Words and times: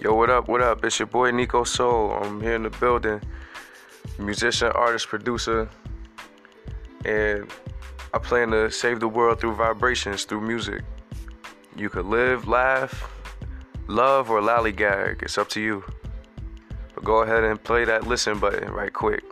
Yo, 0.00 0.14
what 0.14 0.30
up? 0.30 0.46
What 0.46 0.62
up? 0.62 0.84
It's 0.84 1.00
your 1.00 1.06
boy 1.06 1.32
Nico 1.32 1.64
Soul. 1.64 2.12
I'm 2.12 2.40
here 2.40 2.54
in 2.54 2.62
the 2.62 2.70
building. 2.70 3.20
Musician, 4.16 4.68
artist, 4.68 5.08
producer. 5.08 5.68
And 7.04 7.50
I 8.14 8.18
plan 8.18 8.52
to 8.52 8.70
save 8.70 9.00
the 9.00 9.08
world 9.08 9.40
through 9.40 9.56
vibrations, 9.56 10.22
through 10.22 10.42
music. 10.42 10.84
You 11.74 11.90
could 11.90 12.06
live, 12.06 12.46
laugh, 12.46 13.10
love, 13.88 14.30
or 14.30 14.40
lollygag. 14.40 15.24
It's 15.24 15.36
up 15.36 15.48
to 15.48 15.60
you. 15.60 15.82
But 16.94 17.02
go 17.02 17.22
ahead 17.22 17.42
and 17.42 17.60
play 17.60 17.84
that 17.84 18.06
listen 18.06 18.38
button 18.38 18.70
right 18.70 18.92
quick. 18.92 19.24